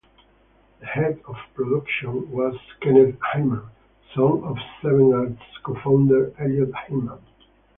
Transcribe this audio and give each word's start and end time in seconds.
The 0.79 0.87
head 0.87 1.19
of 1.27 1.35
production 1.53 2.31
was 2.31 2.55
Kenneth 2.81 3.19
Hyman, 3.21 3.69
son 4.15 4.43
of 4.45 4.57
Seven 4.81 5.13
Arts 5.13 5.43
co-founder 5.61 6.33
Eliot 6.39 6.73
Hyman. 6.73 7.19